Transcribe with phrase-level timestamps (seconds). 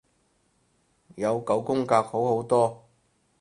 [1.13, 2.89] 有九宮格好好多